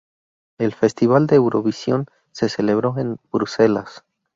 [0.57, 4.03] El Festival de Eurovisión se celebró en Bruselas.